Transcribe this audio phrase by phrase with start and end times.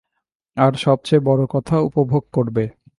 [0.57, 2.63] আর সবচেয়ে বড় কথা, উপভোগ করবে।